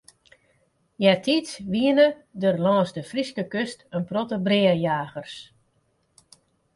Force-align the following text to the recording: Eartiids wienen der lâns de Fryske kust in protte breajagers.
Eartiids 1.05 1.51
wienen 1.73 2.11
der 2.41 2.55
lâns 2.65 2.89
de 2.95 3.03
Fryske 3.11 3.43
kust 3.53 3.79
in 3.95 4.03
protte 4.09 4.37
breajagers. 4.45 5.35